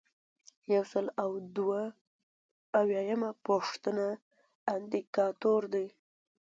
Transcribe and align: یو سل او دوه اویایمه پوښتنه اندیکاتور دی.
یو 0.73 0.83
سل 0.91 1.05
او 1.23 1.31
دوه 1.57 1.81
اویایمه 2.81 3.31
پوښتنه 3.45 4.05
اندیکاتور 4.73 5.61
دی. 5.73 5.87